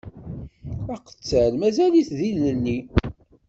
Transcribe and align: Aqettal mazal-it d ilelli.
Aqettal 0.93 1.53
mazal-it 1.59 2.09
d 2.17 2.19
ilelli. 2.29 2.79